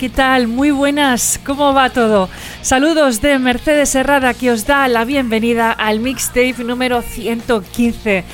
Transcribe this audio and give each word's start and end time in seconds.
¿qué 0.00 0.08
tal? 0.08 0.48
Muy 0.48 0.70
buenas, 0.70 1.38
¿cómo 1.44 1.74
va 1.74 1.90
todo? 1.90 2.30
Saludos 2.62 3.20
de 3.20 3.38
Mercedes 3.38 3.94
Herrada 3.94 4.32
que 4.32 4.50
os 4.50 4.64
da 4.64 4.88
la 4.88 5.04
bienvenida 5.04 5.72
al 5.72 6.00
mixtape 6.00 6.64
número 6.64 7.02
115. 7.02 8.24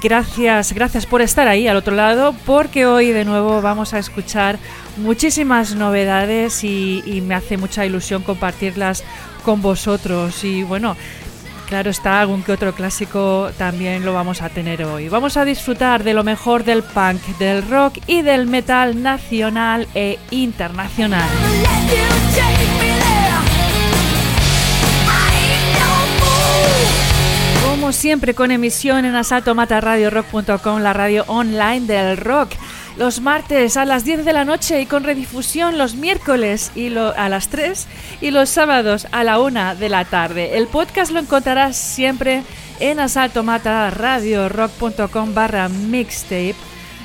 Gracias, 0.00 0.72
gracias 0.72 1.06
por 1.06 1.20
estar 1.20 1.48
ahí 1.48 1.66
al 1.66 1.76
otro 1.76 1.96
lado, 1.96 2.32
porque 2.46 2.86
hoy 2.86 3.10
de 3.10 3.24
nuevo 3.24 3.60
vamos 3.60 3.92
a 3.92 3.98
escuchar 3.98 4.60
muchísimas 4.98 5.74
novedades 5.74 6.62
y, 6.62 7.02
y 7.04 7.22
me 7.22 7.34
hace 7.34 7.56
mucha 7.56 7.84
ilusión 7.84 8.22
compartirlas 8.22 9.02
con 9.44 9.62
vosotros. 9.62 10.44
Y 10.44 10.62
bueno, 10.62 10.96
Claro 11.70 11.90
está, 11.90 12.20
algún 12.20 12.42
que 12.42 12.50
otro 12.50 12.74
clásico 12.74 13.48
también 13.56 14.04
lo 14.04 14.12
vamos 14.12 14.42
a 14.42 14.48
tener 14.48 14.82
hoy. 14.82 15.08
Vamos 15.08 15.36
a 15.36 15.44
disfrutar 15.44 16.02
de 16.02 16.14
lo 16.14 16.24
mejor 16.24 16.64
del 16.64 16.82
punk, 16.82 17.22
del 17.38 17.62
rock 17.62 17.98
y 18.08 18.22
del 18.22 18.48
metal 18.48 19.00
nacional 19.00 19.86
e 19.94 20.18
internacional. 20.32 21.28
Como 27.62 27.92
siempre 27.92 28.34
con 28.34 28.50
emisión 28.50 29.04
en 29.04 29.14
asaltomataradiorock.com, 29.14 30.80
la 30.80 30.92
radio 30.92 31.22
online 31.28 31.86
del 31.86 32.16
rock 32.16 32.50
los 33.00 33.20
martes 33.22 33.78
a 33.78 33.86
las 33.86 34.04
10 34.04 34.26
de 34.26 34.34
la 34.34 34.44
noche 34.44 34.82
y 34.82 34.84
con 34.84 35.04
redifusión 35.04 35.78
los 35.78 35.94
miércoles 35.94 36.70
y 36.74 36.94
a 36.94 37.30
las 37.30 37.48
3 37.48 37.86
y 38.20 38.30
los 38.30 38.50
sábados 38.50 39.06
a 39.10 39.24
la 39.24 39.40
1 39.40 39.76
de 39.76 39.88
la 39.88 40.04
tarde. 40.04 40.58
El 40.58 40.66
podcast 40.66 41.10
lo 41.10 41.18
encontrarás 41.18 41.78
siempre 41.78 42.42
en 42.78 43.00
asaltomataradiorock.com 43.00 45.32
barra 45.32 45.70
mixtape. 45.70 46.56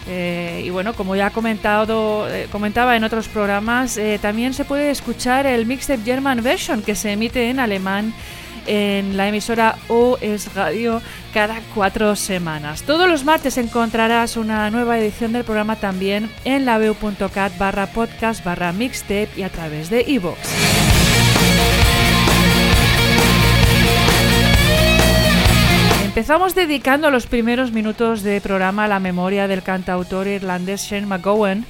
Eh, 0.09 0.63
y 0.66 0.69
bueno, 0.69 0.94
como 0.95 1.16
ya 1.16 1.29
comentado, 1.29 2.27
eh, 2.27 2.50
comentaba 2.51 2.97
en 2.97 3.06
otros 3.06 3.29
programas, 3.29 3.95
eh, 3.95 4.19
también 4.22 4.53
se 4.53 4.66
puede 4.66 4.91
escuchar 4.91 5.47
el 5.47 5.66
mixtape 5.66 6.03
German 6.03 6.44
version 6.44 6.81
que 6.81 6.95
se 6.95 7.13
emite 7.13 7.50
en 7.50 7.62
alemán 7.62 8.13
en 8.66 9.18
la 9.18 9.28
emisora 9.28 9.78
OS 9.88 10.53
Radio 10.53 11.02
cada 11.34 11.62
cuatro 11.74 12.16
semanas. 12.16 12.84
Todos 12.84 13.09
los 13.09 13.24
martes 13.24 13.58
encontrarás 13.58 14.38
una 14.38 14.70
nueva 14.72 14.98
edición 14.98 15.34
del 15.34 15.44
programa 15.44 15.76
también 15.76 16.30
en 16.44 16.66
la 16.66 16.80
barra 17.58 17.88
podcast 17.88 18.44
barra 18.44 18.72
mixtape 18.72 19.30
y 19.36 19.44
a 19.44 19.50
través 19.50 19.90
de 19.90 20.04
iVoox. 20.08 20.40
Empezamos 26.06 26.56
dedicando 26.56 27.12
los 27.12 27.28
primeros 27.28 27.74
minutos 27.74 28.24
de 28.24 28.40
programa 28.40 28.86
a 28.86 28.88
la 28.88 29.02
memoria 29.02 29.50
del 29.50 29.64
cantautor 29.64 30.28
irlandés 30.28 30.84
Shane 30.84 31.06
McGowan, 31.06 31.66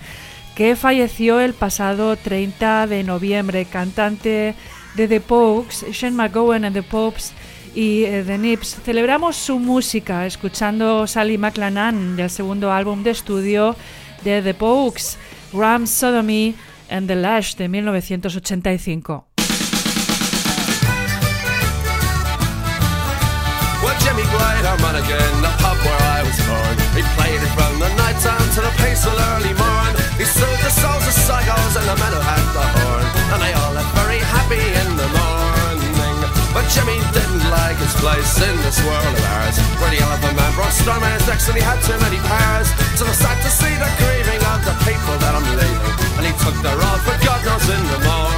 que 0.53 0.75
falleció 0.75 1.39
el 1.39 1.55
pasado 1.55 2.15
30 2.15 2.85
de 2.85 3.03
noviembre, 3.03 3.65
cantante 3.65 4.53
de 4.95 5.07
The 5.07 5.19
Popes, 5.19 5.85
Shane 5.91 6.15
McGowan 6.15 6.65
and 6.65 6.73
The 6.73 6.83
Popes 6.83 7.33
y 7.75 8.05
eh, 8.05 8.23
The 8.25 8.37
Nips. 8.37 8.77
Celebramos 8.83 9.35
su 9.35 9.59
música 9.59 10.25
escuchando 10.25 11.05
Sally 11.07 11.37
McLennan 11.37 12.15
del 12.15 12.29
segundo 12.29 12.71
álbum 12.71 13.03
de 13.03 13.11
estudio 13.11 13.75
de 14.23 14.41
The 14.41 14.53
Popes, 14.53 15.17
Ram 15.53 15.85
Sodomy 15.85 16.55
and 16.89 17.07
the 17.07 17.15
Lash 17.15 17.55
de 17.55 17.67
1985. 17.67 19.25
Well, 23.83 23.93
Jimmy 23.99 24.23
Glide, 24.23 24.65
our 24.65 24.79
man 24.79 24.95
again, 24.95 25.41
the 25.41 25.53
pub 25.61 25.77
where 25.85 26.01
I 26.01 26.23
was 26.23 26.39
born. 26.47 26.75
He 26.95 27.03
played 27.13 27.37
it 27.37 27.51
from 27.53 27.79
the 27.79 27.89
night 28.01 28.17
time 28.23 28.49
to 28.55 28.61
the 28.61 28.73
peaceful 28.81 29.13
early 29.13 29.53
morn. 29.53 29.93
He 30.17 30.25
sold 30.25 30.57
the 30.63 30.71
souls 30.71 31.05
of 31.05 31.13
psychos 31.13 31.75
and 31.75 31.85
the 31.85 31.97
men 31.99 32.13
who 32.13 32.21
had 32.23 32.45
the 32.55 32.65
horn. 32.65 33.05
And 33.33 33.41
they 33.43 33.53
all 33.53 33.74
But 36.55 36.71
Jimmy 36.71 36.95
didn't 37.11 37.43
like 37.51 37.75
his 37.75 37.91
place 37.99 38.39
in 38.39 38.55
this 38.63 38.79
world 38.87 39.03
of 39.03 39.19
ours, 39.35 39.59
the 39.59 39.99
elephant 39.99 40.39
man 40.39 40.53
brought 40.55 40.71
storm 40.71 41.03
in 41.03 41.11
his 41.11 41.25
decks 41.25 41.49
and 41.51 41.57
he 41.57 41.61
had 41.61 41.83
too 41.83 41.99
many 41.99 42.15
powers. 42.31 42.71
So 42.95 43.03
I 43.03 43.11
sad 43.11 43.43
to 43.43 43.51
see 43.51 43.75
the 43.75 43.91
grieving 43.99 44.39
of 44.39 44.63
the 44.63 44.75
people 44.87 45.19
that 45.19 45.35
I'm 45.35 45.43
leaving, 45.51 45.99
and 46.15 46.23
he 46.23 46.31
took 46.39 46.55
the 46.63 46.71
road 46.79 46.99
for 47.03 47.19
God 47.27 47.43
knows 47.43 47.67
in 47.67 47.83
the 47.91 47.99
morning. 48.07 48.34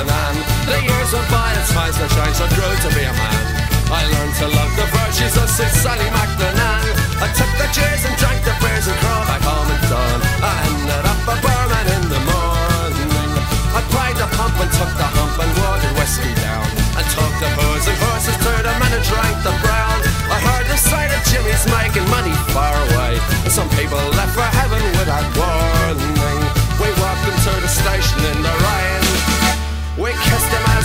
Sally 0.00 0.08
McLennan. 0.08 0.36
The 0.64 0.80
years 0.80 1.12
went 1.12 1.28
by 1.28 1.52
and 1.52 1.66
times 1.76 1.96
were 2.00 2.08
changed, 2.08 2.40
I 2.40 2.48
grew 2.56 2.72
to 2.72 2.90
be 2.96 3.04
a 3.04 3.12
man. 3.12 3.44
I 3.92 4.00
learned 4.08 4.34
to 4.40 4.46
love 4.48 4.72
the 4.80 4.86
virtues 4.96 5.36
of 5.36 5.48
Sir 5.50 5.68
Sally 5.76 6.08
McLennan. 6.08 6.84
I 7.20 7.28
took 7.36 7.52
the 7.60 7.68
cheers 7.68 8.02
and 8.08 8.16
drank 8.16 8.40
the 8.48 8.54
beers 8.64 8.88
and 8.88 8.96
crawled 8.96 9.28
back 9.28 9.42
home 9.44 9.68
at 9.68 9.82
dawn. 9.92 10.20
I 10.40 10.52
ended 10.72 11.04
up 11.04 11.20
a 11.28 11.36
barman 11.44 11.86
in 12.00 12.04
the 12.08 12.20
morning. 12.32 13.32
I 13.76 13.80
plied 13.92 14.16
the 14.16 14.28
pump 14.40 14.56
and 14.56 14.72
took 14.72 14.92
the 14.96 15.04
hump 15.04 15.36
and 15.36 15.52
watered 15.60 15.94
whiskey 16.00 16.32
down. 16.32 16.64
I 16.96 17.02
took 17.04 17.32
the 17.36 17.50
booze 17.60 17.84
and 17.84 17.98
horses 18.00 18.38
to 18.40 18.52
the 18.56 18.72
men 18.80 18.92
and 18.96 19.04
drank 19.04 19.36
the 19.44 19.52
brown. 19.60 20.00
I 20.32 20.38
heard 20.40 20.64
the 20.64 20.80
sight 20.80 21.12
of 21.12 21.20
Jimmy's 21.28 21.64
making 21.68 22.08
money 22.08 22.32
far 22.56 22.72
away. 22.88 23.20
And 23.44 23.52
some 23.52 23.68
people 23.76 24.00
left 24.16 24.32
for 24.32 24.48
heaven 24.48 24.80
without 24.96 25.28
warning. 25.36 26.40
We 26.80 26.88
walked 26.96 27.28
him 27.28 27.36
to 27.36 27.52
the 27.60 27.68
station 27.68 28.20
in 28.32 28.38
the 28.40 28.54
rain. 28.64 29.09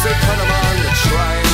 We 0.06 0.14
put 0.22 0.38
him 0.38 0.52
on 0.54 0.76
the 0.86 0.94
train. 1.02 1.46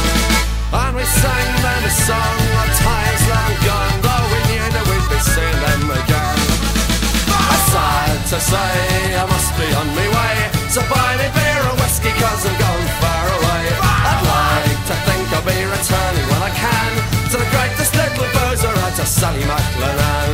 And 0.76 0.92
we 0.92 1.06
sang 1.08 1.52
them 1.64 1.84
a 1.88 1.94
song 2.04 2.40
of 2.60 2.70
times 2.84 3.24
long 3.32 3.56
gone. 3.64 3.96
Though 4.04 4.28
we 4.28 4.40
knew 4.52 4.68
that 4.76 4.86
we'd 4.92 5.08
be 5.08 5.20
seeing 5.24 5.60
them 5.64 5.88
again. 5.88 6.40
Sad 7.72 8.20
to 8.28 8.38
say, 8.44 8.76
I 9.16 9.24
must 9.24 9.56
be 9.56 9.64
on 9.72 9.88
my 9.96 10.04
way. 10.04 10.36
So 10.68 10.84
buy 10.92 11.16
me 11.16 11.32
beer 11.32 11.64
or 11.64 11.80
whiskey, 11.80 12.12
cause 12.20 12.44
I'm 12.44 12.52
going 12.60 12.92
far 13.00 13.26
away. 13.40 13.64
I'd 13.80 14.20
like 14.20 14.80
to 14.92 14.96
think 15.08 15.32
I'll 15.32 15.48
be 15.48 15.56
returning 15.56 16.28
when 16.28 16.42
I 16.44 16.52
can 16.52 16.92
to 17.32 17.36
the 17.40 17.48
greatest 17.56 17.96
little 17.96 18.28
boozer 18.36 18.76
out 18.84 18.94
to 19.00 19.06
Sally 19.08 19.48
McLennan. 19.48 20.30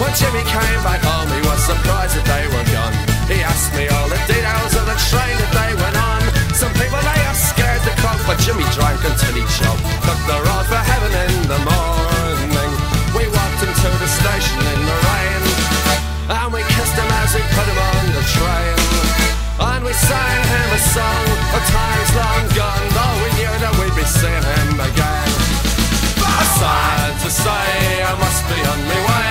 When 0.00 0.12
Jimmy 0.16 0.40
came 0.48 0.80
back 0.80 1.04
home, 1.04 1.28
he 1.36 1.44
was 1.44 1.60
surprised 1.68 2.16
that 2.16 2.24
they 2.24 2.48
were 2.48 2.64
gone. 2.72 3.13
He 3.24 3.40
asked 3.40 3.72
me 3.72 3.88
all 3.88 4.08
the 4.12 4.20
details 4.28 4.76
of 4.76 4.84
the 4.84 4.98
train 5.08 5.32
that 5.40 5.52
they 5.56 5.72
went 5.80 5.96
on. 5.96 6.20
Some 6.52 6.72
people 6.76 7.00
they 7.00 7.20
are 7.24 7.38
scared 7.38 7.80
to 7.88 7.92
croak, 8.04 8.20
but 8.28 8.36
Jimmy 8.44 8.68
drank 8.76 9.00
until 9.00 9.32
he 9.32 9.44
choked. 9.56 9.80
Took 10.04 10.20
the 10.28 10.38
road 10.44 10.66
for 10.68 10.76
heaven 10.76 11.08
in 11.08 11.34
the 11.48 11.60
morning. 11.64 12.72
We 13.16 13.24
walked 13.32 13.60
him 13.64 13.72
to 13.72 13.88
the 13.96 14.10
station 14.12 14.60
in 14.60 14.80
the 14.84 14.98
rain, 15.08 15.42
and 16.36 16.48
we 16.52 16.60
kissed 16.68 16.96
him 17.00 17.08
as 17.24 17.32
we 17.32 17.40
put 17.56 17.64
him 17.64 17.80
on 17.80 18.04
the 18.12 18.24
train. 18.28 18.76
And 19.56 19.80
we 19.88 19.94
sang 19.96 20.40
him 20.44 20.68
a 20.68 20.80
song 20.92 21.24
of 21.56 21.62
times 21.64 22.10
long 22.12 22.44
gone, 22.52 22.86
though 22.92 23.16
we 23.24 23.30
knew 23.40 23.54
that 23.56 23.72
we'd 23.80 23.96
be 23.96 24.04
seeing 24.04 24.44
him 24.52 24.84
again. 24.84 25.32
Sad 26.60 27.20
to 27.24 27.30
say, 27.30 28.04
I 28.04 28.14
must 28.20 28.42
be 28.46 28.58
on 28.62 28.78
my 28.86 29.00
way. 29.08 29.23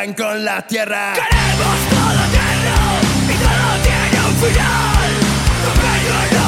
Fundan 0.00 0.14
con 0.14 0.44
la 0.44 0.62
tierra. 0.62 1.12
Queremos 1.14 1.78
todo 1.90 2.24
eterno 2.24 2.78
y 3.28 3.36
todo 3.38 3.82
tiene 3.82 4.26
un 4.26 4.36
final. 4.36 5.10
No 5.64 6.39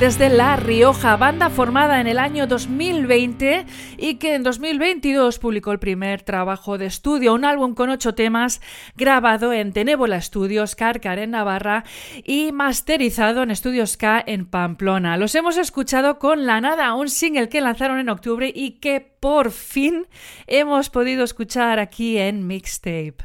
desde 0.00 0.30
La 0.30 0.56
Rioja, 0.56 1.18
banda 1.18 1.50
formada 1.50 2.00
en 2.00 2.06
el 2.06 2.18
año 2.18 2.46
2020 2.46 3.66
y 3.98 4.14
que 4.14 4.34
en 4.34 4.42
2022 4.42 5.38
publicó 5.38 5.72
el 5.72 5.78
primer 5.78 6.22
trabajo 6.22 6.78
de 6.78 6.86
estudio, 6.86 7.34
un 7.34 7.44
álbum 7.44 7.74
con 7.74 7.90
ocho 7.90 8.14
temas 8.14 8.62
grabado 8.96 9.52
en 9.52 9.74
Tenébola 9.74 10.18
Studios, 10.22 10.74
Carcar 10.74 11.18
en 11.18 11.32
Navarra 11.32 11.84
y 12.24 12.50
masterizado 12.50 13.42
en 13.42 13.50
Estudios 13.50 13.98
K 13.98 14.24
en 14.26 14.46
Pamplona. 14.46 15.18
Los 15.18 15.34
hemos 15.34 15.58
escuchado 15.58 16.18
con 16.18 16.46
La 16.46 16.62
Nada, 16.62 16.94
un 16.94 17.10
single 17.10 17.50
que 17.50 17.60
lanzaron 17.60 17.98
en 17.98 18.08
octubre 18.08 18.50
y 18.54 18.80
que 18.80 19.02
por 19.02 19.50
fin 19.50 20.06
hemos 20.46 20.88
podido 20.88 21.24
escuchar 21.24 21.78
aquí 21.78 22.16
en 22.16 22.46
Mixtape. 22.46 23.18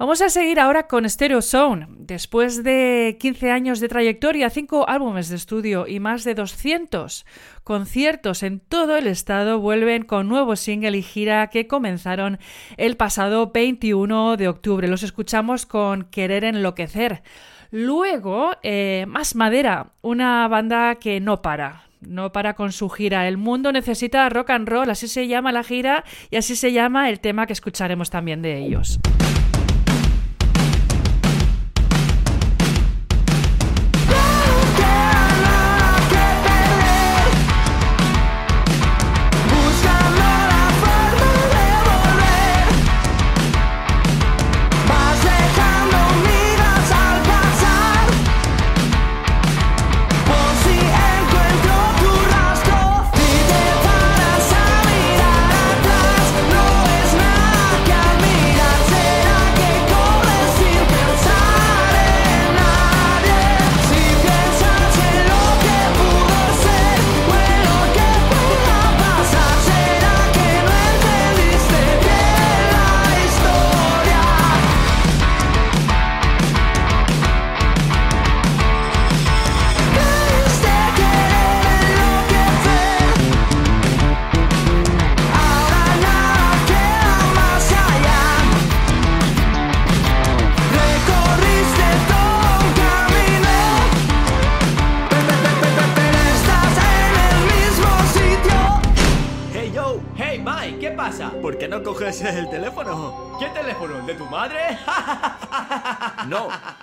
Vamos 0.00 0.22
a 0.22 0.30
seguir 0.30 0.58
ahora 0.58 0.86
con 0.86 1.06
Stereo 1.06 1.42
Zone. 1.42 1.86
Después 1.90 2.64
de 2.64 3.18
15 3.20 3.50
años 3.50 3.80
de 3.80 3.88
trayectoria, 3.88 4.48
5 4.48 4.88
álbumes 4.88 5.28
de 5.28 5.36
estudio 5.36 5.86
y 5.86 6.00
más 6.00 6.24
de 6.24 6.34
200 6.34 7.26
conciertos 7.64 8.42
en 8.42 8.60
todo 8.60 8.96
el 8.96 9.06
estado, 9.06 9.60
vuelven 9.60 10.04
con 10.04 10.26
nuevo 10.26 10.56
single 10.56 10.96
y 10.96 11.02
gira 11.02 11.48
que 11.48 11.66
comenzaron 11.66 12.38
el 12.78 12.96
pasado 12.96 13.50
21 13.52 14.38
de 14.38 14.48
octubre. 14.48 14.88
Los 14.88 15.02
escuchamos 15.02 15.66
con 15.66 16.04
Querer 16.04 16.44
Enloquecer. 16.44 17.22
Luego, 17.70 18.52
eh, 18.62 19.04
Más 19.06 19.34
Madera, 19.34 19.92
una 20.00 20.48
banda 20.48 20.94
que 20.94 21.20
no 21.20 21.42
para, 21.42 21.90
no 22.00 22.32
para 22.32 22.54
con 22.54 22.72
su 22.72 22.88
gira. 22.88 23.28
El 23.28 23.36
mundo 23.36 23.70
necesita 23.70 24.26
rock 24.30 24.48
and 24.48 24.66
roll, 24.66 24.88
así 24.88 25.08
se 25.08 25.28
llama 25.28 25.52
la 25.52 25.62
gira 25.62 26.04
y 26.30 26.36
así 26.36 26.56
se 26.56 26.72
llama 26.72 27.10
el 27.10 27.20
tema 27.20 27.46
que 27.46 27.52
escucharemos 27.52 28.08
también 28.08 28.40
de 28.40 28.64
ellos. 28.64 28.98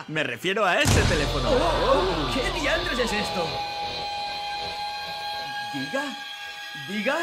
Me 0.08 0.24
refiero 0.24 0.66
a 0.66 0.82
este 0.82 1.02
teléfono. 1.04 1.50
Oh, 1.50 2.32
¿Qué 2.34 2.60
diantres 2.60 3.00
es 3.00 3.14
esto? 3.14 3.46
¿Diga? 5.74 6.04
¿Diga? 6.88 7.18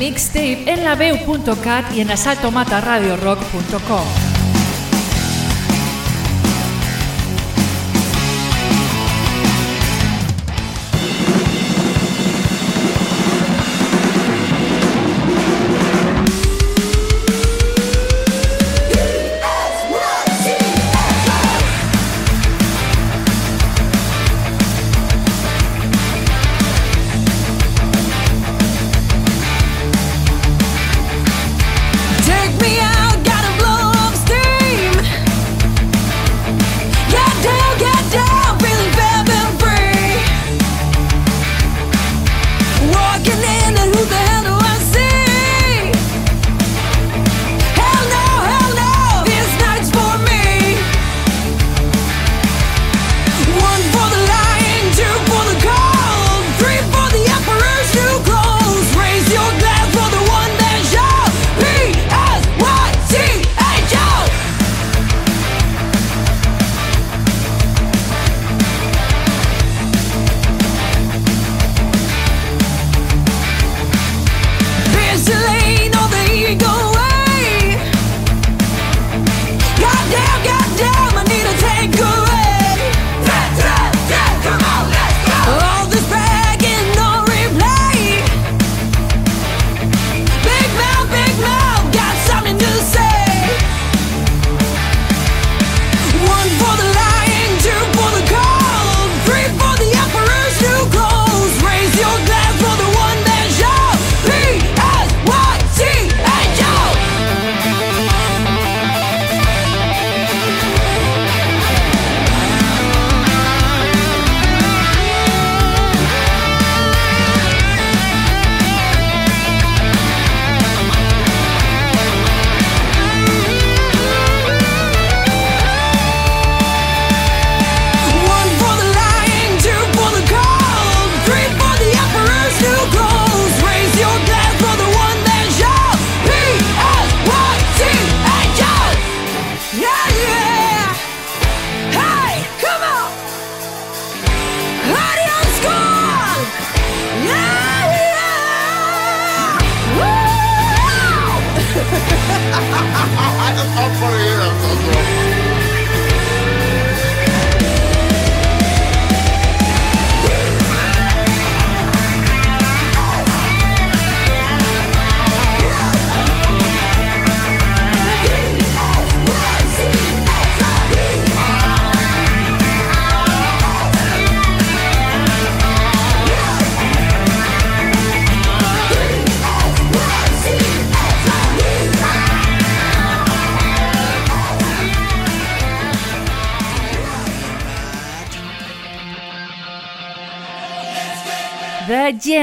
Mixtape 0.00 0.64
en 0.66 0.82
la 0.82 0.96
y 1.94 2.00
en 2.00 2.10
asaltomataradiorock.com. 2.10 4.29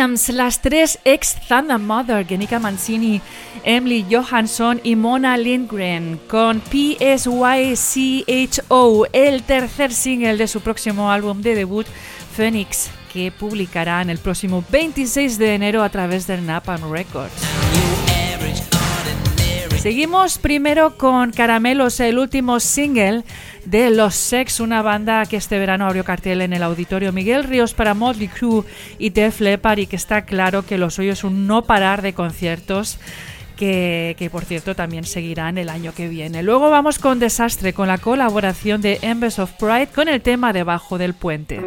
Las 0.07 0.61
tres 0.61 0.99
ex 1.03 1.35
Thunder 1.49 1.79
Mother, 1.79 2.25
Genika 2.25 2.59
Mancini, 2.59 3.21
Emily 3.65 4.05
Johansson 4.09 4.79
y 4.81 4.95
Mona 4.95 5.35
Lindgren, 5.37 6.17
con 6.29 6.61
PSYCHO, 6.61 7.87
el 9.11 9.43
tercer 9.43 9.91
single 9.91 10.37
de 10.37 10.47
su 10.47 10.61
próximo 10.61 11.11
álbum 11.11 11.41
de 11.41 11.55
debut, 11.55 11.85
Phoenix, 12.37 12.89
que 13.11 13.33
publicarán 13.33 14.09
el 14.09 14.19
próximo 14.19 14.63
26 14.69 15.37
de 15.37 15.55
enero 15.55 15.83
a 15.83 15.89
través 15.89 16.25
del 16.25 16.45
Napalm 16.45 16.89
Records. 16.89 17.33
Seguimos 19.81 20.37
primero 20.37 20.97
con 20.97 21.31
Caramelos, 21.31 21.99
el 21.99 22.17
último 22.17 22.61
single 22.61 23.25
de 23.69 23.89
Los 23.89 24.15
Sex, 24.15 24.61
una 24.61 24.81
banda 24.81 25.25
que 25.25 25.35
este 25.35 25.59
verano 25.59 25.85
abrió 25.85 26.05
cartel 26.05 26.41
en 26.41 26.53
el 26.53 26.63
auditorio 26.63 27.11
Miguel 27.11 27.43
Ríos 27.43 27.73
para 27.73 27.93
Motley 27.93 28.29
Crue 28.29 28.63
y 28.97 29.09
Def 29.09 29.41
Leppard 29.41 29.79
y 29.79 29.87
que 29.87 29.97
está 29.97 30.21
claro 30.21 30.65
que 30.65 30.77
lo 30.77 30.89
suyo 30.89 31.11
es 31.11 31.25
un 31.25 31.47
no 31.47 31.63
parar 31.63 32.01
de 32.01 32.13
conciertos. 32.13 32.97
Que, 33.57 34.15
que, 34.19 34.29
por 34.29 34.45
cierto 34.45 34.75
también 34.75 35.03
seguirán 35.03 35.57
el 35.57 35.69
año 35.69 35.91
que 35.91 36.07
viene. 36.07 36.43
Luego 36.43 36.69
vamos 36.69 36.99
con 36.99 37.17
Desastre, 37.17 37.73
con 37.73 37.87
la 37.87 37.97
colaboración 37.97 38.81
de 38.81 38.99
Embers 39.01 39.39
of 39.39 39.51
Pride 39.53 39.87
con 39.87 40.07
el 40.07 40.21
tema 40.21 40.53
Debajo 40.53 40.99
del 40.99 41.15
Puente. 41.15 41.61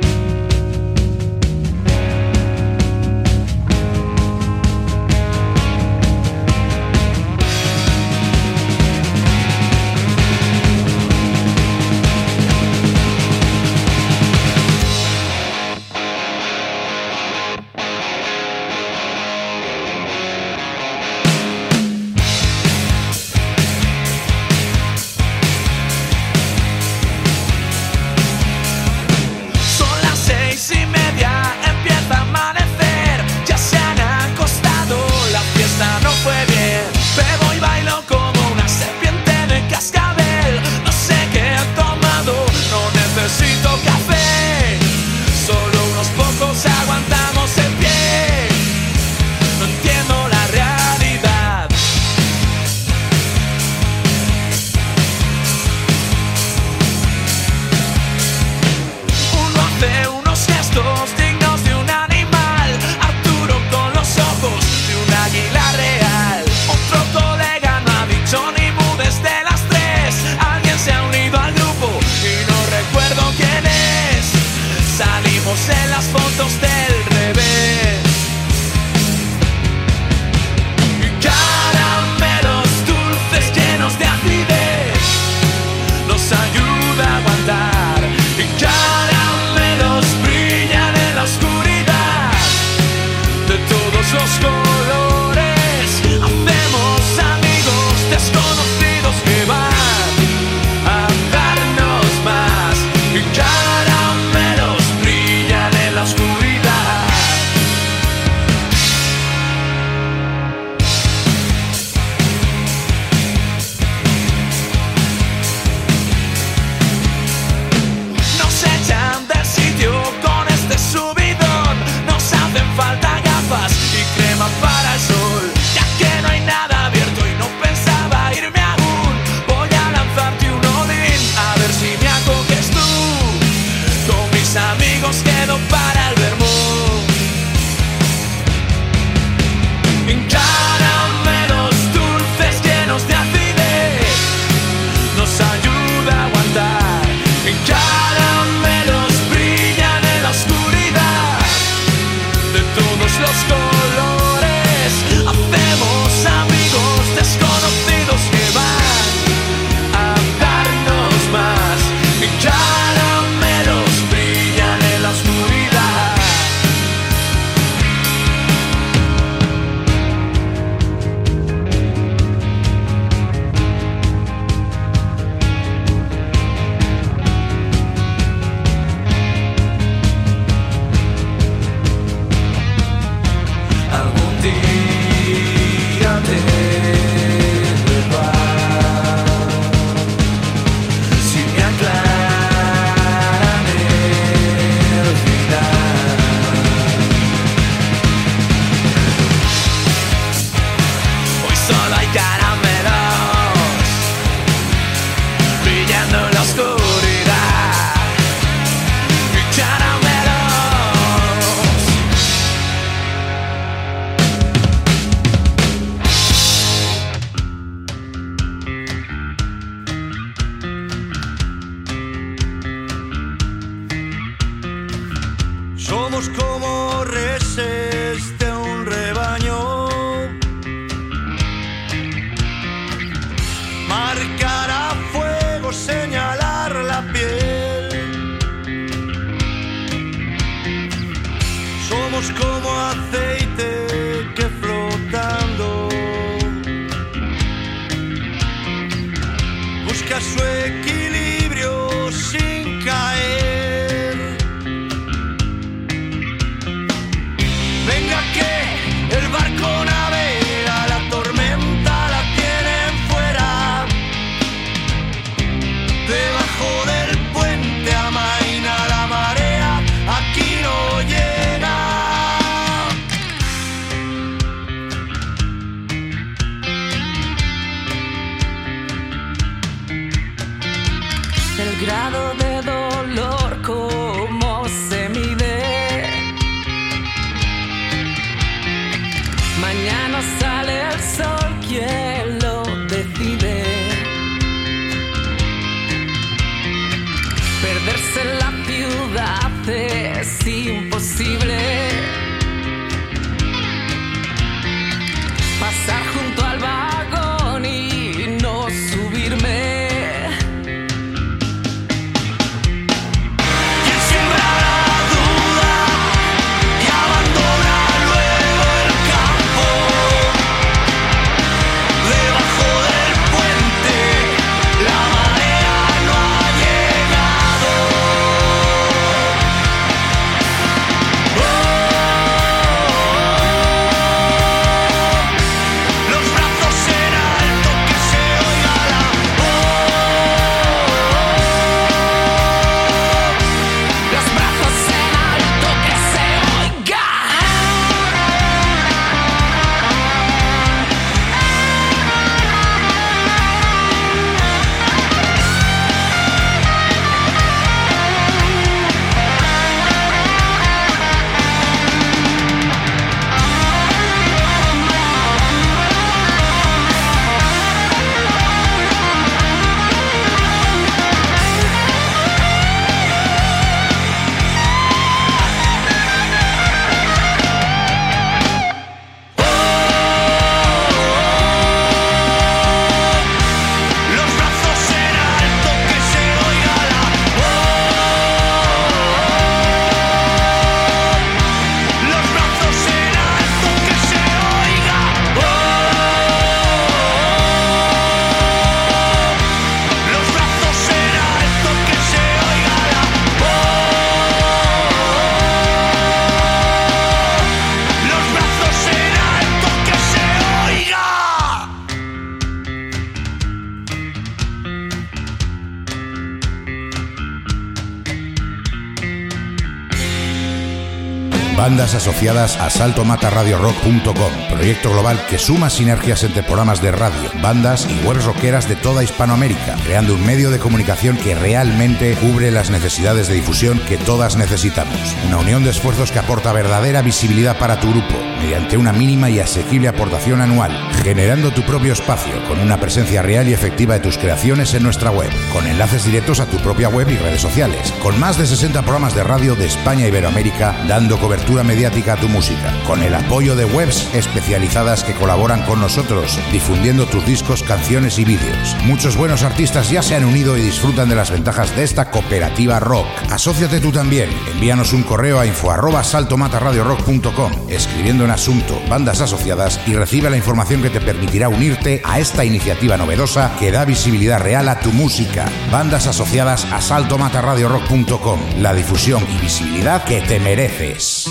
Bandas 421.71 421.95
asociadas 421.95 422.57
a 422.57 422.69
saltomataradiorock.com, 422.69 424.49
proyecto 424.51 424.91
global 424.91 425.25
que 425.29 425.39
suma 425.39 425.71
sinergias 425.71 426.25
entre 426.25 426.43
programas 426.43 426.83
de 426.83 426.91
radio, 426.91 427.31
bandas 427.41 427.87
y 427.89 428.05
webs 428.05 428.25
rockeras 428.25 428.69
de 428.69 428.75
toda 428.75 429.05
Hispanoamérica, 429.05 429.77
creando 429.85 430.15
un 430.15 430.27
medio 430.27 430.51
de 430.51 430.59
comunicación 430.59 431.17
que 431.17 431.37
realmente 431.37 432.17
cubre 432.17 432.51
las 432.51 432.71
necesidades 432.71 433.29
de 433.29 433.35
difusión 433.35 433.79
que 433.87 433.99
todas 433.99 434.35
necesitamos. 434.35 435.15
Una 435.29 435.39
unión 435.39 435.63
de 435.63 435.71
esfuerzos 435.71 436.11
que 436.11 436.19
aporta 436.19 436.53
verdadera 436.53 437.03
visibilidad 437.03 437.57
para 437.57 437.79
tu 437.79 437.89
grupo, 437.91 438.17
mediante 438.40 438.79
una 438.79 438.92
mínima 438.92 439.29
y 439.29 439.38
asequible 439.38 439.88
aportación 439.88 440.40
anual, 440.40 440.72
generando 441.03 441.50
tu 441.50 441.62
propio 441.62 441.92
espacio 441.92 442.33
con 442.48 442.59
una 442.59 442.81
presencia 442.81 443.20
real 443.22 443.48
y 443.48 443.53
efectiva 443.53 443.94
de 443.94 444.00
tus 444.00 444.16
creaciones 444.16 444.72
en 444.72 444.83
nuestra 444.83 445.11
web, 445.11 445.31
con 445.53 445.66
enlaces 445.66 446.05
directos 446.05 446.40
a 446.40 446.46
tu 446.46 446.57
propia 446.59 446.88
web 446.88 447.09
y 447.11 447.16
redes 447.16 447.42
sociales, 447.42 447.92
con 448.03 448.18
más 448.18 448.38
de 448.38 448.46
60 448.46 448.81
programas 448.83 449.14
de 449.14 449.24
radio 449.24 449.55
de 449.55 449.66
España 449.66 450.07
y 450.07 450.09
Iberoamérica 450.09 450.74
dando 450.88 451.18
cobertura 451.18 451.62
mediática 451.62 452.14
a 452.14 452.16
tu 452.16 452.29
música, 452.29 452.72
con 452.87 453.03
el 453.03 453.14
apoyo 453.14 453.55
de 453.57 453.66
webs 453.66 454.09
especializadas 454.14 455.05
que 455.05 455.12
colaboran 455.12 455.62
con 455.66 455.81
nosotros, 455.81 456.38
difundiendo 456.50 457.07
tus 457.07 457.26
discos, 457.26 457.62
canciones 457.62 458.18
y 458.18 458.24
vídeos. 458.24 458.76
Muchos 458.85 459.16
buenos 459.16 459.42
artistas 459.42 459.90
ya 459.90 460.03
se 460.03 460.16
han 460.16 460.24
unido 460.24 460.57
y 460.57 460.62
disfrutan 460.62 461.09
de 461.09 461.16
las 461.16 461.31
ventajas 461.31 461.76
de 461.76 461.85
esta 461.85 462.11
cooperativa 462.11 462.81
rock. 462.81 463.07
Asociate 463.31 463.81
tú 463.81 463.92
también. 463.92 464.31
Envíanos 464.53 464.92
un 464.92 465.03
correo 465.03 465.38
a 465.38 465.46
info 465.46 465.70
arroba 465.70 466.03
saltomataradiorock.com, 466.03 467.53
escribiendo 467.68 468.24
asunto 468.31 468.81
bandas 468.88 469.21
asociadas 469.21 469.81
y 469.87 469.95
recibe 469.95 470.31
la 470.31 470.37
información 470.37 470.83
que 470.83 470.90
te 470.90 471.01
permitirá 471.01 471.49
unirte 471.49 472.01
a 472.05 472.19
esta 472.19 472.45
iniciativa 472.45 472.97
novedosa 472.97 473.55
que 473.59 473.71
da 473.71 473.85
visibilidad 473.85 474.40
real 474.40 474.69
a 474.69 474.81
tu 474.81 474.93
música. 474.93 475.47
Bandas 475.71 476.07
asociadas 476.07 476.64
a 476.73 476.81
saltomataradiorock.com, 476.81 478.40
la 478.59 478.75
difusión 478.75 479.25
y 479.37 479.40
visibilidad 479.40 480.05
que 480.05 480.21
te 480.23 480.40
mereces. 480.40 481.29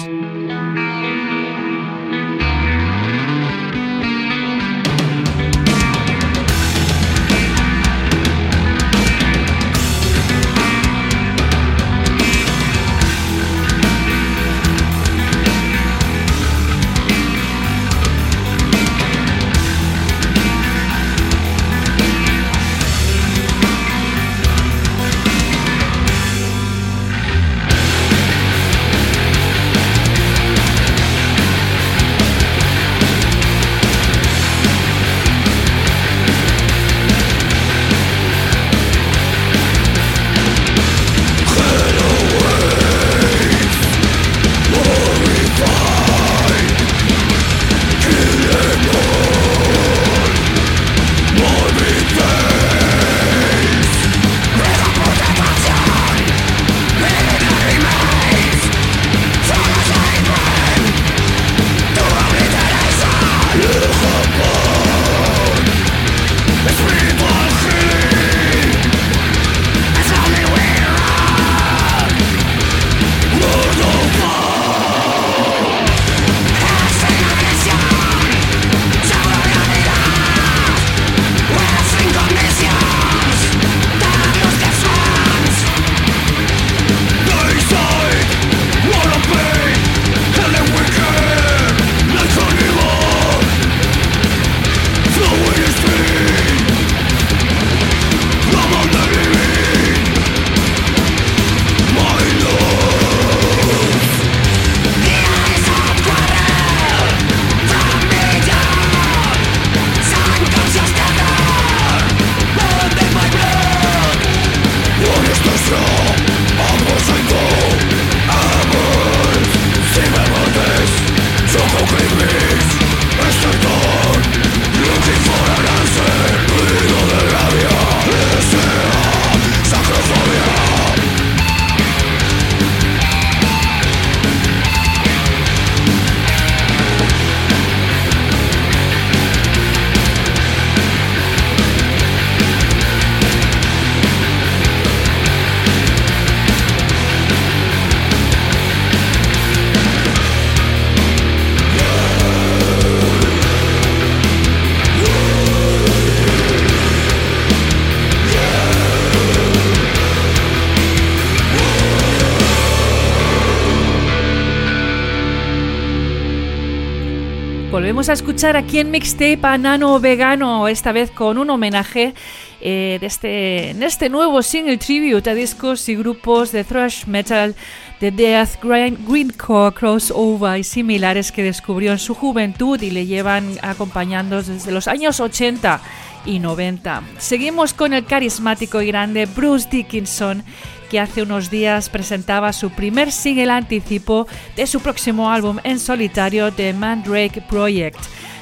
A 168.09 168.13
escuchar 168.13 168.57
aquí 168.57 168.79
en 168.79 168.89
Mixtape 168.89 169.39
a 169.43 169.57
Nano 169.59 169.99
Vegano, 169.99 170.67
esta 170.67 170.91
vez 170.91 171.11
con 171.11 171.37
un 171.37 171.47
homenaje 171.51 172.15
eh, 172.59 172.97
de 172.99 173.05
este, 173.05 173.69
en 173.69 173.83
este 173.83 174.09
nuevo 174.09 174.41
single 174.41 174.77
tribute 174.77 175.29
a 175.29 175.35
discos 175.35 175.87
y 175.89 175.95
grupos 175.95 176.51
de 176.51 176.63
thrash 176.63 177.05
metal, 177.05 177.55
de 177.99 178.09
death, 178.09 178.61
greencore, 178.63 179.75
crossover 179.75 180.59
y 180.59 180.63
similares 180.63 181.31
que 181.31 181.43
descubrió 181.43 181.91
en 181.91 181.99
su 181.99 182.15
juventud 182.15 182.81
y 182.81 182.89
le 182.89 183.05
llevan 183.05 183.57
acompañando 183.61 184.41
desde 184.41 184.71
los 184.71 184.87
años 184.87 185.19
80 185.19 185.79
y 186.25 186.39
90. 186.39 187.03
Seguimos 187.19 187.75
con 187.75 187.93
el 187.93 188.05
carismático 188.05 188.81
y 188.81 188.87
grande 188.87 189.27
Bruce 189.27 189.67
Dickinson 189.69 190.43
que 190.89 190.99
hace 190.99 191.21
unos 191.21 191.49
días 191.49 191.89
presentaba 191.89 192.51
su 192.51 192.71
primer 192.71 193.11
single 193.11 193.51
anticipo 193.51 194.27
de 194.55 194.67
su 194.67 194.81
próximo 194.81 195.29
álbum 195.29 195.57
en 195.63 195.79
solitario 195.79 196.51
The 196.51 196.73
Mandrake 196.73 197.41
Project. 197.41 197.99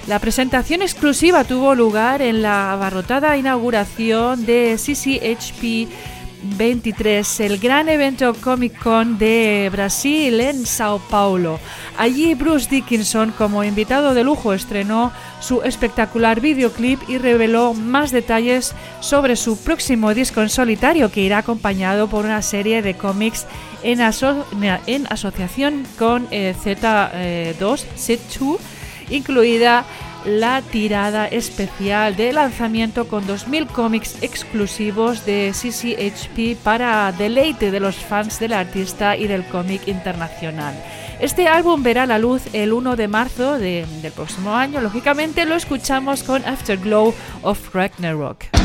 La 0.07 0.19
presentación 0.19 0.81
exclusiva 0.81 1.43
tuvo 1.43 1.75
lugar 1.75 2.21
en 2.21 2.41
la 2.41 2.71
abarrotada 2.71 3.35
inauguración 3.35 4.45
de 4.45 4.77
CCHP 4.77 5.91
23, 6.43 7.39
el 7.41 7.57
gran 7.57 7.89
evento 7.89 8.33
Comic 8.33 8.77
Con 8.81 9.17
de 9.17 9.69
Brasil 9.71 10.39
en 10.39 10.65
Sao 10.65 10.99
Paulo. 10.99 11.59
Allí 11.97 12.33
Bruce 12.35 12.69
Dickinson, 12.69 13.31
como 13.31 13.63
invitado 13.63 14.13
de 14.13 14.23
lujo, 14.23 14.53
estrenó 14.53 15.11
su 15.39 15.61
espectacular 15.61 16.41
videoclip 16.41 17.01
y 17.07 17.17
reveló 17.17 17.73
más 17.73 18.11
detalles 18.11 18.73
sobre 18.99 19.35
su 19.35 19.57
próximo 19.57 20.13
disco 20.13 20.41
en 20.41 20.49
solitario 20.49 21.11
que 21.11 21.21
irá 21.21 21.39
acompañado 21.39 22.07
por 22.07 22.25
una 22.25 22.41
serie 22.41 22.81
de 22.81 22.95
cómics 22.95 23.45
en, 23.83 24.01
asociación 24.01 25.85
con 25.97 26.27
eh, 26.31 26.53
Z2, 26.63 27.85
Z2, 27.95 28.57
incluida 29.09 29.85
la 30.27 30.61
tirada 30.61 31.25
especial 31.25 32.15
de 32.17 32.33
lanzamiento 32.33 33.07
con 33.07 33.25
2.000 33.25 33.67
cómics 33.67 34.21
exclusivos 34.21 35.25
de 35.25 35.53
CCHP 35.53 36.61
para 36.61 37.11
deleite 37.13 37.71
de 37.71 37.79
los 37.79 37.95
fans 37.95 38.39
del 38.39 38.53
artista 38.53 39.15
y 39.15 39.27
del 39.27 39.45
cómic 39.45 39.87
internacional. 39.87 40.75
Este 41.21 41.47
álbum 41.47 41.81
verá 41.81 42.05
la 42.05 42.19
luz 42.19 42.43
el 42.53 42.73
1 42.73 42.95
de 42.95 43.07
marzo 43.07 43.57
del 43.57 44.11
próximo 44.13 44.53
año. 44.53 44.81
Lógicamente 44.81 45.45
lo 45.45 45.55
escuchamos 45.55 46.23
con 46.23 46.45
Afterglow 46.45 47.13
of 47.41 47.73
Ragnarok. 47.73 48.56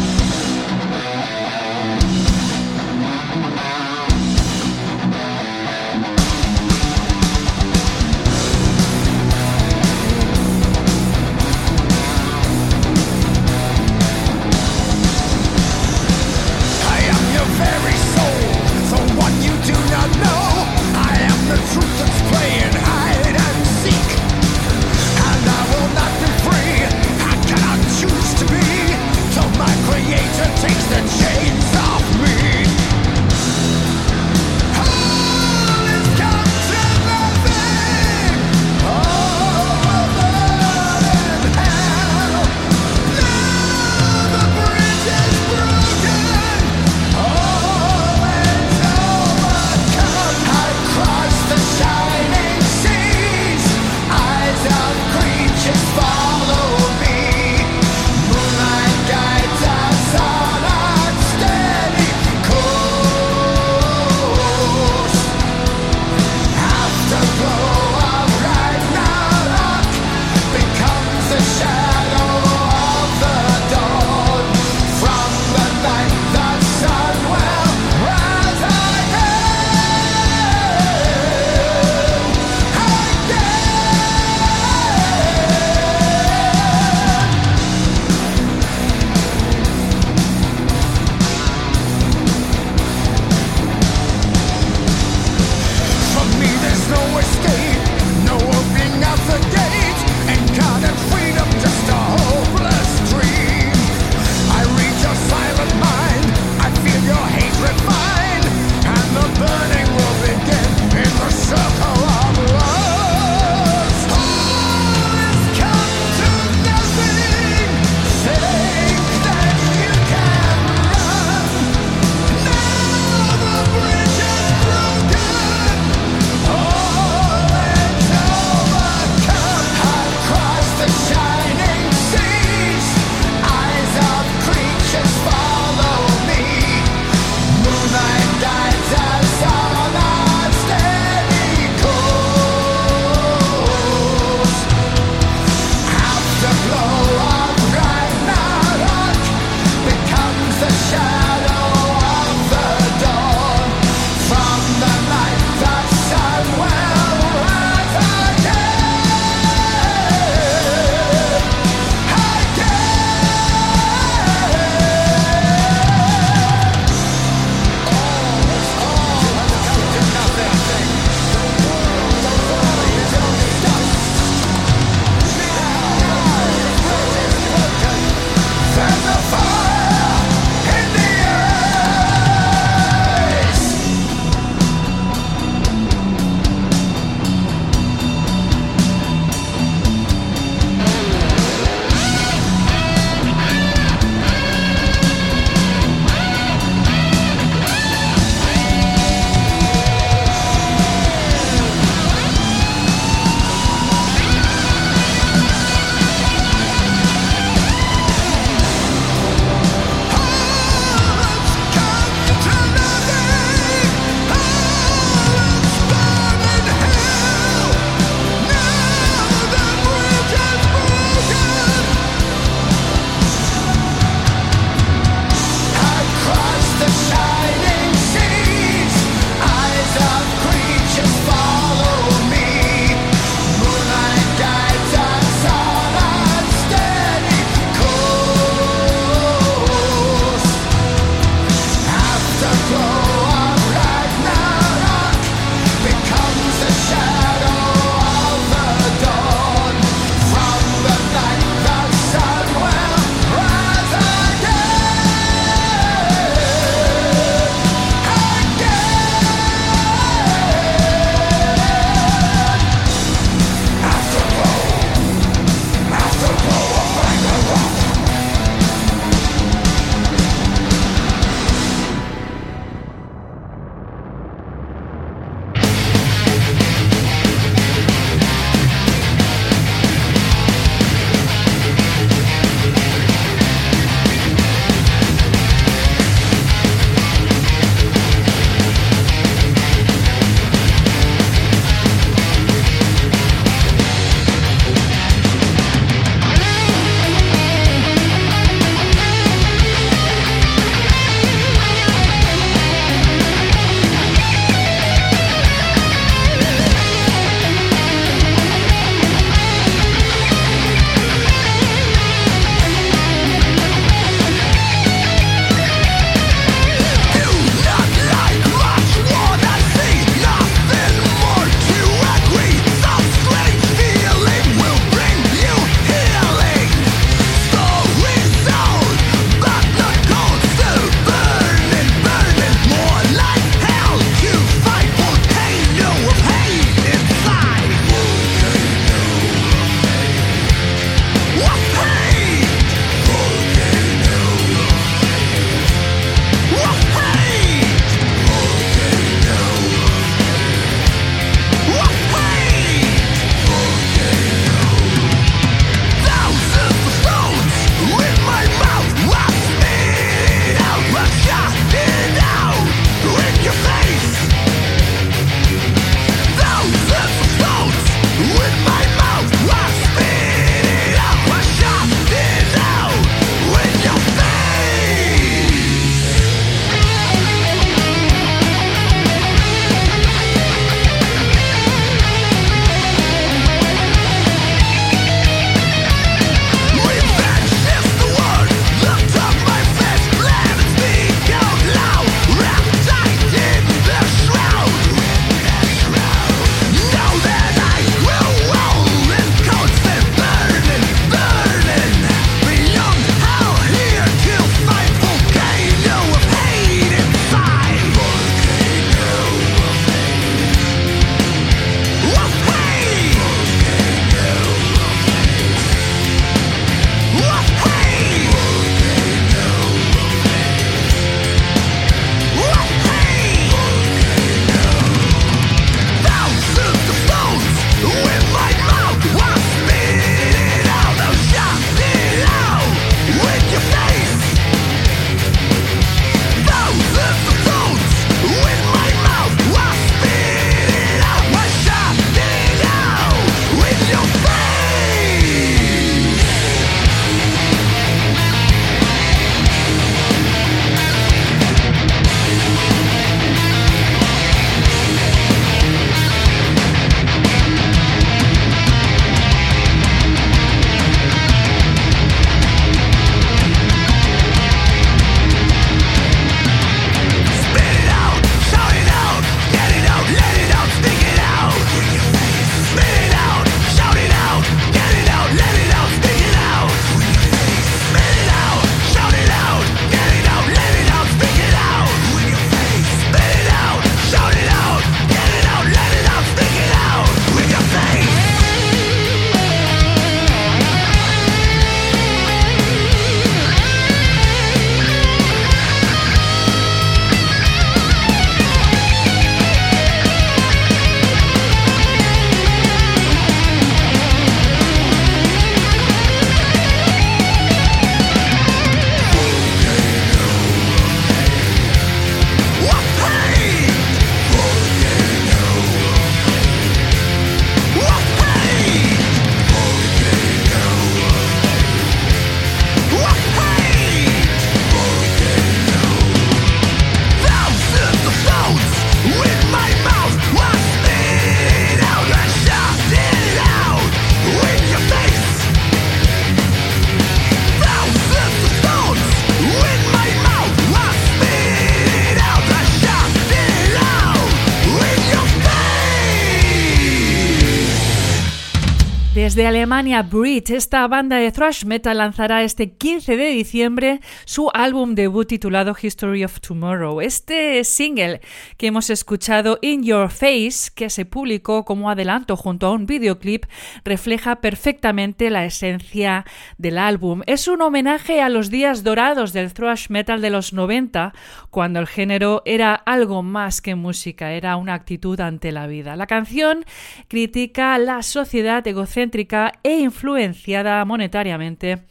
Desde 549.32 549.46
Alemania, 549.46 550.02
Brit, 550.02 550.50
esta 550.50 550.86
banda 550.88 551.16
de 551.16 551.32
thrash 551.32 551.64
metal 551.64 551.96
lanzará 551.96 552.42
este 552.42 552.72
15 552.72 553.16
de 553.16 553.28
diciembre 553.28 554.00
su 554.26 554.50
álbum 554.52 554.94
debut 554.94 555.26
titulado 555.26 555.74
History 555.80 556.22
of 556.22 556.38
Tomorrow. 556.40 557.00
Este 557.00 557.64
single 557.64 558.20
que 558.58 558.66
hemos 558.66 558.90
escuchado, 558.90 559.58
In 559.62 559.84
Your 559.84 560.10
Face, 560.10 560.70
que 560.74 560.90
se 560.90 561.06
publicó 561.06 561.64
como 561.64 561.88
adelanto 561.88 562.36
junto 562.36 562.66
a 562.66 562.72
un 562.72 562.84
videoclip, 562.84 563.46
refleja 563.86 564.42
perfectamente 564.42 565.30
la 565.30 565.46
esencia 565.46 566.26
del 566.58 566.76
álbum. 566.76 567.22
Es 567.24 567.48
un 567.48 567.62
homenaje 567.62 568.20
a 568.20 568.28
los 568.28 568.50
días 568.50 568.84
dorados 568.84 569.32
del 569.32 569.54
thrash 569.54 569.88
metal 569.88 570.20
de 570.20 570.28
los 570.28 570.52
90, 570.52 571.14
cuando 571.48 571.80
el 571.80 571.86
género 571.86 572.42
era 572.44 572.74
algo 572.74 573.22
más 573.22 573.62
que 573.62 573.76
música, 573.76 574.32
era 574.32 574.56
una 574.56 574.74
actitud 574.74 575.18
ante 575.20 575.52
la 575.52 575.66
vida. 575.66 575.96
La 575.96 576.06
canción 576.06 576.66
critica 577.08 577.78
la 577.78 578.02
sociedad 578.02 578.66
egocéntrica 578.66 579.21
e 579.62 579.78
influenciada 579.78 580.84
monetariamente 580.84 581.84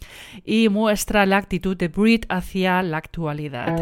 y 0.44 0.70
muestra 0.70 1.26
la 1.26 1.38
actitud 1.38 1.78
de 1.78 1.88
Brit 1.88 2.26
hacia 2.30 2.82
la 2.84 2.98
actualidad. 2.98 3.76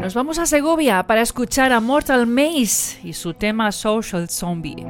Nos 0.00 0.14
vamos 0.14 0.38
a 0.38 0.46
Segovia 0.46 1.06
para 1.06 1.20
escuchar 1.20 1.70
a 1.70 1.80
Mortal 1.80 2.26
Maze 2.26 2.98
y 3.04 3.12
su 3.12 3.34
tema 3.34 3.70
Social 3.72 4.28
Zombie. 4.30 4.86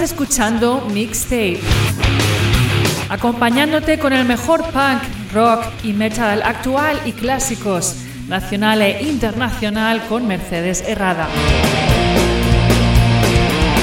Escuchando 0.00 0.80
Mixtape, 0.92 1.60
acompañándote 3.10 3.98
con 3.98 4.14
el 4.14 4.24
mejor 4.24 4.62
punk, 4.70 5.02
rock 5.32 5.64
y 5.82 5.92
metal 5.92 6.42
actual 6.42 6.98
y 7.04 7.12
clásicos, 7.12 7.96
nacional 8.26 8.80
e 8.80 9.02
internacional 9.02 10.06
con 10.08 10.26
Mercedes 10.26 10.82
Herrada. 10.86 11.28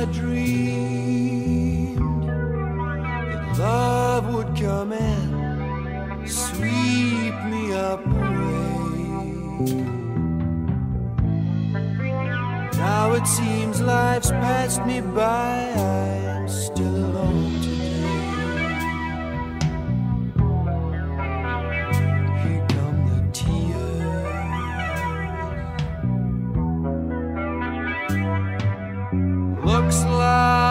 I 0.05 0.11
dreamed 0.11 1.97
that 2.27 3.57
love 3.57 4.35
would 4.35 4.55
come 4.55 4.93
and 4.93 6.29
sweep 6.29 7.33
me 7.45 7.73
up 7.73 8.05
away. 8.05 9.73
Now 12.77 13.13
it 13.13 13.25
seems 13.25 13.81
life's 13.81 14.29
passed 14.29 14.85
me 14.85 15.01
by. 15.01 16.44
Looks 29.85 30.03
like 30.05 30.64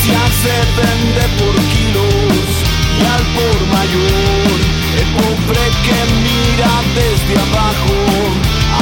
se 0.00 0.56
vende 0.80 1.24
por 1.38 1.54
kilos 1.72 2.50
y 2.96 3.04
al 3.14 3.24
por 3.36 3.58
mayor. 3.76 4.58
El 5.00 5.08
pobre 5.20 5.62
que 5.84 5.98
mira 6.24 6.72
desde 6.96 7.34
abajo, 7.46 7.98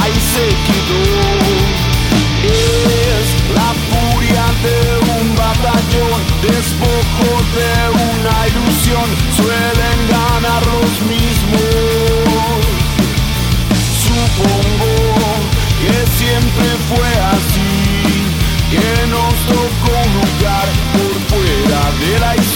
ahí 0.01 0.17
se 0.33 0.47
quedó. 0.67 1.03
Es 2.45 3.29
la 3.59 3.71
furia 3.89 4.47
de 4.65 4.79
un 5.19 5.27
batallón, 5.35 6.21
despojo 6.43 7.31
de 7.59 7.73
una 8.11 8.37
ilusión, 8.51 9.09
suelen 9.37 9.99
ganar 10.09 10.63
los 10.67 10.93
mismos. 11.13 12.63
Supongo 14.07 14.93
que 15.83 15.95
siempre 16.19 16.69
fue 16.89 17.11
así, 17.35 17.75
que 18.71 19.07
nos 19.09 19.35
tocó 19.47 20.38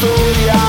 historia. 0.03 0.62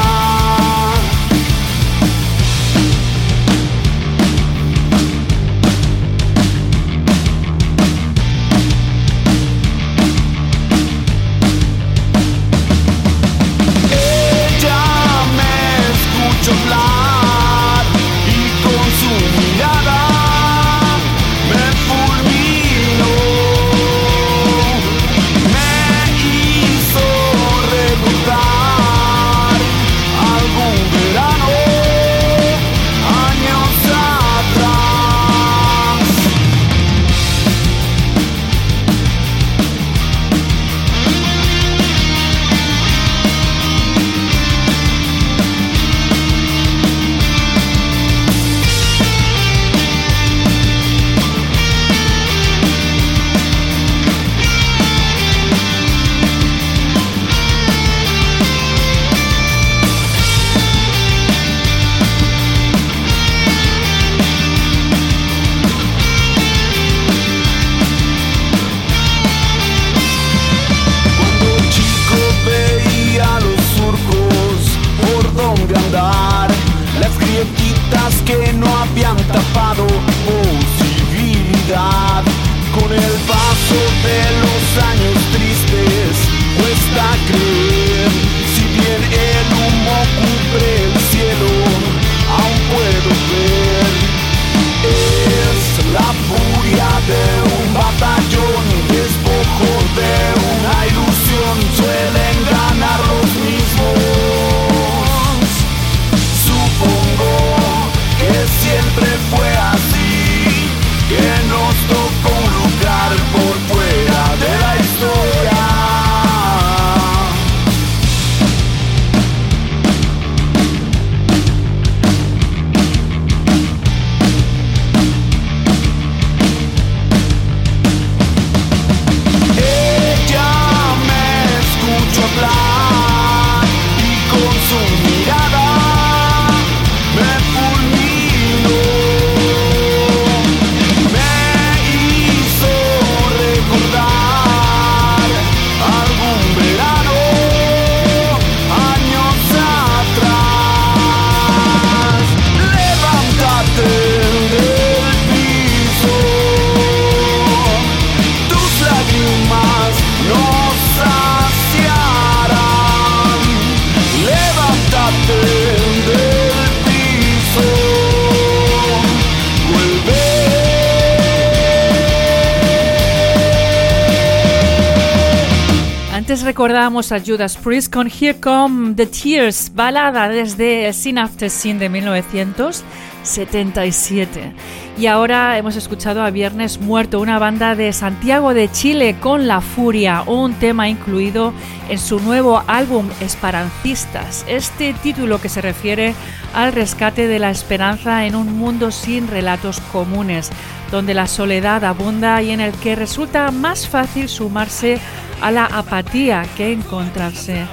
Recordábamos 176.84 177.14
a 177.14 177.22
Judas 177.22 177.56
Priest 177.56 177.94
con 177.94 178.12
Here 178.12 178.38
Come 178.42 178.96
the 178.96 179.06
Tears, 179.06 179.72
balada 179.74 180.28
desde 180.28 180.92
Scene 180.92 181.22
After 181.22 181.50
Scene 181.50 181.80
de 181.80 181.88
1977. 181.88 184.54
Y 184.96 185.08
ahora 185.08 185.58
hemos 185.58 185.76
escuchado 185.76 186.22
a 186.22 186.30
Viernes 186.30 186.80
Muerto, 186.80 187.20
una 187.20 187.40
banda 187.40 187.74
de 187.74 187.92
Santiago 187.94 188.54
de 188.54 188.70
Chile 188.70 189.16
con 189.20 189.48
La 189.48 189.60
Furia, 189.60 190.22
un 190.28 190.54
tema 190.54 190.88
incluido 190.88 191.52
en 191.90 191.98
su 191.98 192.20
nuevo 192.20 192.64
álbum 192.68 193.10
Esperancistas. 193.20 194.46
Este 194.48 194.94
título 194.94 195.42
que 195.42 195.50
se 195.50 195.62
refiere 195.62 196.14
al 196.54 196.74
rescate 196.74 197.28
de 197.28 197.40
la 197.40 197.50
esperanza 197.50 198.26
en 198.28 198.36
un 198.36 198.56
mundo 198.56 198.92
sin 198.92 199.28
relatos 199.28 199.80
comunes, 199.92 200.52
donde 200.92 201.16
la 201.16 201.26
soledad 201.26 201.84
abunda 201.84 202.40
y 202.44 202.52
en 202.52 202.62
el 202.62 202.72
que 202.74 202.96
resulta 202.96 203.50
más 203.50 203.88
fácil 203.88 204.30
sumarse 204.30 205.00
a 205.42 205.50
la 205.50 205.66
apatía 205.66 206.46
que 206.56 206.72
encontrarse 206.72 207.66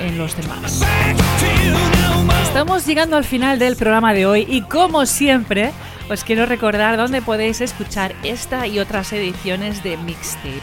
en 0.00 0.16
los 0.16 0.34
demás. 0.36 0.82
Estamos 2.44 2.86
llegando 2.86 3.18
al 3.18 3.24
final 3.24 3.58
del 3.58 3.76
programa 3.76 4.14
de 4.14 4.24
hoy 4.24 4.46
y 4.48 4.62
como 4.62 5.04
siempre 5.04 5.72
os 6.10 6.24
quiero 6.24 6.46
recordar 6.46 6.96
dónde 6.96 7.22
podéis 7.22 7.60
escuchar 7.60 8.14
esta 8.22 8.66
y 8.66 8.78
otras 8.78 9.12
ediciones 9.12 9.82
de 9.82 9.96
Mixtape. 9.96 10.60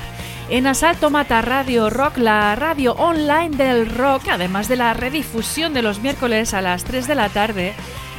En 0.49 0.65
Asalto 0.65 1.09
Mata 1.09 1.41
Radio 1.41 1.89
Rock, 1.89 2.17
la 2.17 2.55
radio 2.55 2.93
online 2.93 3.55
del 3.55 3.87
rock, 3.87 4.23
además 4.29 4.67
de 4.67 4.77
la 4.77 4.93
redifusión 4.93 5.73
de 5.73 5.83
los 5.83 5.99
miércoles 5.99 6.53
a 6.53 6.61
las 6.61 6.83
3 6.83 7.07
de 7.07 7.15
la 7.15 7.29
tarde 7.29 7.73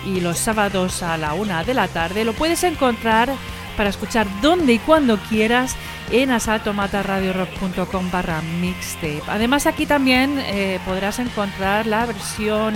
y 0.06 0.20
los 0.20 0.38
sábados 0.38 1.02
a 1.02 1.16
la 1.16 1.34
1 1.34 1.64
de 1.64 1.74
la 1.74 1.88
tarde, 1.88 2.24
lo 2.24 2.32
puedes 2.32 2.62
encontrar 2.62 3.30
para 3.76 3.90
escuchar 3.90 4.26
donde 4.42 4.74
y 4.74 4.78
cuando 4.78 5.16
quieras 5.16 5.74
en 6.12 6.30
asaltomataradiorock.com 6.30 8.10
barra 8.10 8.42
mixtape. 8.60 9.22
Además 9.26 9.66
aquí 9.66 9.86
también 9.86 10.38
eh, 10.38 10.78
podrás 10.84 11.18
encontrar 11.18 11.86
la 11.86 12.06
versión 12.06 12.74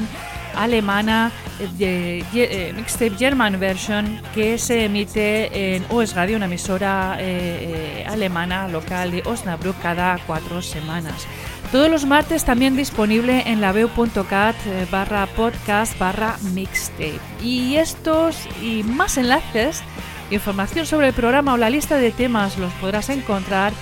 alemana 0.56 1.30
de 1.78 2.24
eh, 2.34 2.72
Mixtape 2.74 3.16
German 3.16 3.60
Version 3.60 4.20
que 4.34 4.58
se 4.58 4.84
emite 4.84 5.76
en 5.76 5.84
OS 5.90 6.14
Radio, 6.14 6.36
una 6.36 6.46
emisora 6.46 7.16
eh, 7.20 8.04
alemana 8.08 8.68
local 8.68 9.10
de 9.10 9.22
Osnabrück 9.24 9.80
cada 9.80 10.18
cuatro 10.26 10.62
semanas. 10.62 11.26
Todos 11.74 11.90
los 11.90 12.06
martes 12.06 12.44
también 12.44 12.76
disponible 12.76 13.42
en 13.46 13.60
la 13.60 13.72
laveu.cat 13.72 14.54
eh, 14.66 14.86
barra 14.92 15.26
podcast 15.26 15.98
barra 15.98 16.36
mixtape. 16.54 17.18
Y 17.42 17.74
estos 17.74 18.48
y 18.62 18.84
más 18.84 19.18
enlaces, 19.18 19.82
información 20.30 20.86
sobre 20.86 21.08
el 21.08 21.14
programa 21.14 21.54
o 21.54 21.56
la 21.56 21.70
lista 21.70 21.96
de 21.96 22.12
temas 22.12 22.58
los 22.58 22.72
podrás 22.74 23.08
encontrar 23.08 23.72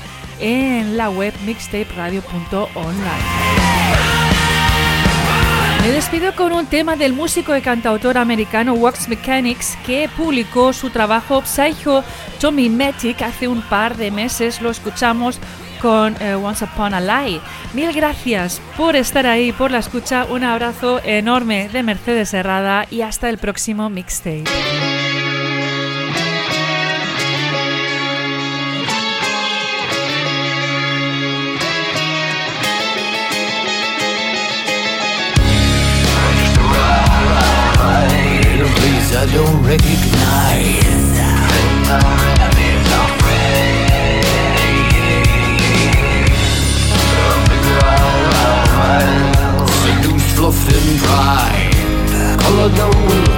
en 0.40 0.96
la 0.96 1.10
web 1.10 1.34
mixtaperadio.online. 1.44 4.11
Me 5.82 5.90
despido 5.90 6.32
con 6.36 6.52
un 6.52 6.66
tema 6.66 6.94
del 6.94 7.12
músico 7.12 7.56
y 7.56 7.60
cantautor 7.60 8.16
americano 8.16 8.74
Wax 8.74 9.08
Mechanics 9.08 9.76
que 9.84 10.08
publicó 10.16 10.72
su 10.72 10.90
trabajo 10.90 11.42
Psycho 11.44 12.04
Tommy 12.40 12.68
Matic 12.68 13.20
hace 13.20 13.48
un 13.48 13.62
par 13.62 13.96
de 13.96 14.12
meses. 14.12 14.62
Lo 14.62 14.70
escuchamos 14.70 15.40
con 15.80 16.14
eh, 16.20 16.34
Once 16.34 16.64
Upon 16.64 16.94
a 16.94 17.00
Lie. 17.00 17.40
Mil 17.74 17.92
gracias 17.92 18.62
por 18.76 18.94
estar 18.94 19.26
ahí, 19.26 19.50
por 19.50 19.72
la 19.72 19.78
escucha. 19.78 20.24
Un 20.26 20.44
abrazo 20.44 21.00
enorme 21.02 21.68
de 21.68 21.82
Mercedes 21.82 22.32
Herrada 22.32 22.86
y 22.88 23.02
hasta 23.02 23.28
el 23.28 23.38
próximo 23.38 23.90
mixtape. 23.90 24.44
I 39.72 39.76
don't 39.76 39.86
recognize. 39.86 40.82
Seduced, 49.82 50.36
fluffed 50.36 50.72
and 50.72 50.98
pride, 51.00 51.72
color 52.40 52.68
the 52.68 53.31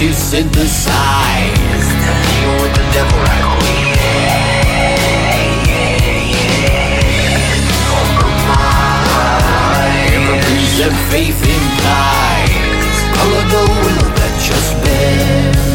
to 0.00 0.14
synthesize. 0.14 0.94
Even 2.32 2.56
with 2.62 2.72
the 2.74 2.84
devil, 2.96 3.20
I 3.20 3.36
go. 3.42 3.50
Compromise. 7.84 8.80
Faith 11.10 11.40
implies 11.44 12.96
color 13.14 13.44
the 13.52 13.62
will 13.84 14.08
that 14.16 14.32
just 14.40 14.72
bends. 14.82 15.69